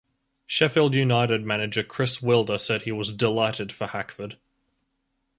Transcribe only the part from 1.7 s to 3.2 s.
Chris Wilder said he was